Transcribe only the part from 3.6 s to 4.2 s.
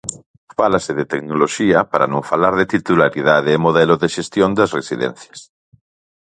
modelo de